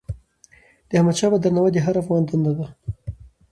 [0.89, 2.67] د احمدشاه بابا درناوی د هر افغان دنده ده.